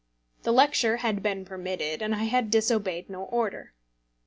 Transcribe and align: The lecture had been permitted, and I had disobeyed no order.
The 0.41 0.51
lecture 0.51 0.97
had 0.97 1.21
been 1.21 1.45
permitted, 1.45 2.01
and 2.01 2.15
I 2.15 2.23
had 2.23 2.49
disobeyed 2.49 3.07
no 3.07 3.21
order. 3.25 3.75